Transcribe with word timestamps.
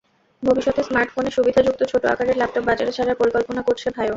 ভবিষ্যতে 0.43 0.81
স্মার্টফোনের 0.83 1.35
সুবিধাযুক্ত 1.37 1.81
ছোট 1.91 2.03
আকারের 2.05 2.37
ল্যাপটপ 2.37 2.63
বাজারে 2.69 2.91
ছাড়ার 2.91 3.19
পরিকল্পনা 3.21 3.61
করছে 3.67 3.87
ভায়ো। 3.89 4.09